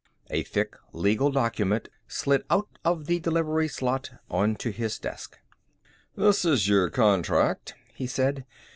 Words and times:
A 0.31 0.41
thick 0.41 0.75
legal 0.93 1.29
document 1.29 1.87
slid 2.07 2.43
out 2.49 2.79
of 2.83 3.05
the 3.05 3.19
delivery 3.19 3.67
slot 3.67 4.09
onto 4.31 4.71
his 4.71 4.97
desk. 4.97 5.37
"This 6.15 6.43
is 6.43 6.67
your 6.67 6.89
contract," 6.89 7.75
he 7.93 8.07
said. 8.07 8.43